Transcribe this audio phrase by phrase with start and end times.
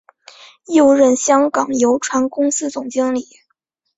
[0.65, 3.27] 又任香港邮船公司总经理。